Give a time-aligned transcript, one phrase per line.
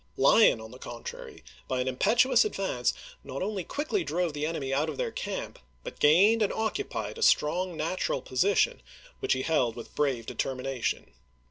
[0.17, 2.91] Lyon, on the contrary, by an impetuous advance,
[3.23, 7.21] not only quickly drove the enemy out of their camp, but gained and occupied a
[7.21, 8.81] strong natural position
[9.19, 11.11] which he held with brave determination.